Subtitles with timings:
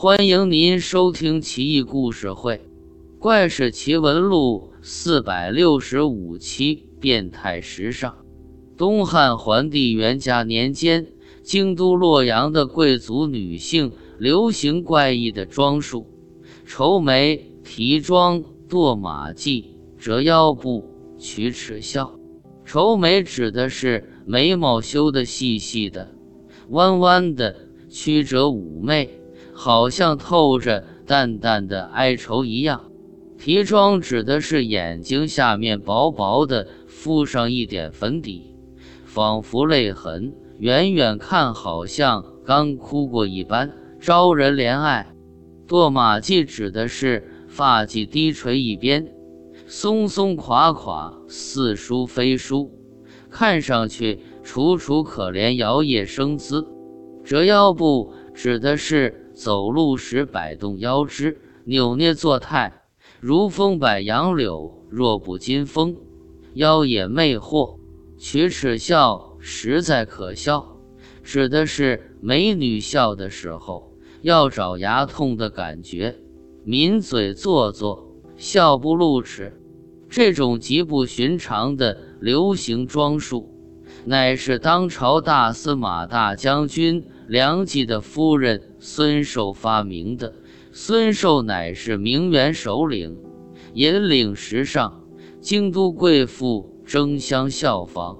[0.00, 2.54] 欢迎您收听《奇异故事会·
[3.18, 6.86] 怪事奇闻录》四百六十五期。
[7.00, 8.14] 变态时尚。
[8.76, 11.08] 东汉桓帝元嘉年间，
[11.42, 13.90] 京都洛阳的贵族女性
[14.20, 16.06] 流行怪异的装束：
[16.64, 19.64] 愁眉、提妆、堕马髻、
[19.98, 20.84] 折腰部、
[21.18, 22.16] 取齿笑。
[22.64, 26.14] 愁眉指的是眉毛修得细细的、
[26.68, 27.56] 弯弯的、
[27.90, 29.17] 曲折妩媚，
[29.60, 32.92] 好像透着淡淡的哀愁一样。
[33.36, 38.54] 提妆指的是眼睛下面薄薄的敷上一点粉底，
[39.04, 45.12] 仿佛泪痕，远远看好像刚哭过一般，招人怜爱。
[45.66, 49.12] 堕马髻指的是发髻低垂一边。
[49.66, 52.70] 松松垮垮，似梳非梳，
[53.28, 56.64] 看上去楚楚可怜，摇曳生姿。
[57.24, 62.82] 折腰部指的是走路时摆动腰肢，扭捏作态，
[63.20, 65.96] 如风摆杨柳，弱不禁风，
[66.54, 67.78] 妖冶魅惑。
[68.18, 70.76] 取齿笑实在可笑，
[71.22, 76.16] 指的是美女笑的时候要找牙痛的感觉，
[76.64, 79.56] 抿嘴做作，笑不露齿。
[80.08, 83.54] 这种极不寻常的流行装束，
[84.04, 90.34] 乃是当朝大司马大将军梁冀的夫人孙寿发明的。
[90.72, 93.18] 孙寿乃是名媛首领，
[93.74, 95.04] 引领时尚，
[95.38, 98.16] 京都贵妇争相效仿，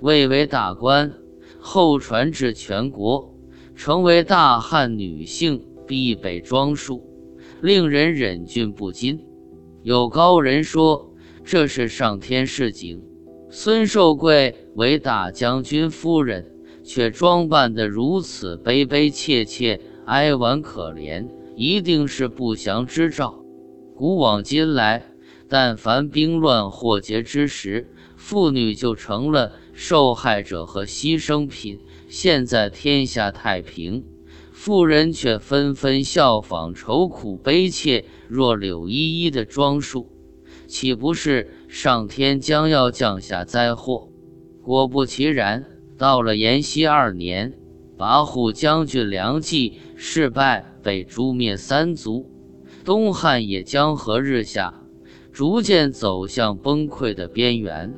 [0.00, 1.12] 位为大官，
[1.58, 3.34] 后传至全国，
[3.74, 7.04] 成为大汉女性必备装束，
[7.60, 9.24] 令人忍俊不禁。
[9.82, 11.12] 有高人说。
[11.48, 13.00] 这是上天示警，
[13.50, 16.55] 孙寿贵为大将军夫人，
[16.86, 23.44] 却装扮得如此悲悲切切、哀婉可怜，一定是不祥之兆。
[23.96, 25.02] 古往今来，
[25.48, 31.80] 但凡兵乱祸结之时，妇女就成了受害者和牺牲品。
[32.08, 34.04] 现在天下太平，
[34.52, 40.12] 妇人却纷纷效仿愁苦悲切、若柳依依的装束。
[40.68, 44.08] 岂不是上天将要降下灾祸？
[44.62, 45.64] 果不其然，
[45.98, 47.54] 到了延熙二年，
[47.96, 52.30] 跋扈将军梁冀失败，被诛灭三族，
[52.84, 54.74] 东汉也江河日下，
[55.32, 57.94] 逐渐走向崩溃的边缘。